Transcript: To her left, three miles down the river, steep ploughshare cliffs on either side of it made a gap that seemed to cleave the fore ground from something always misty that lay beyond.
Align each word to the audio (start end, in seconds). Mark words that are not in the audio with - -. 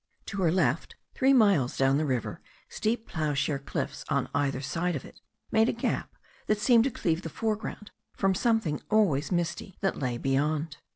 To 0.25 0.37
her 0.41 0.51
left, 0.51 0.95
three 1.13 1.31
miles 1.31 1.77
down 1.77 1.99
the 1.99 2.07
river, 2.07 2.41
steep 2.69 3.07
ploughshare 3.07 3.59
cliffs 3.59 4.03
on 4.09 4.29
either 4.33 4.59
side 4.59 4.95
of 4.95 5.05
it 5.05 5.21
made 5.51 5.69
a 5.69 5.73
gap 5.73 6.15
that 6.47 6.57
seemed 6.59 6.85
to 6.85 6.89
cleave 6.89 7.21
the 7.21 7.29
fore 7.29 7.55
ground 7.55 7.91
from 8.17 8.33
something 8.33 8.81
always 8.89 9.31
misty 9.31 9.77
that 9.81 9.99
lay 9.99 10.17
beyond. 10.17 10.77